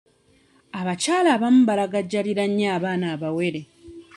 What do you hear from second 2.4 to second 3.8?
nnyo abaana abawere.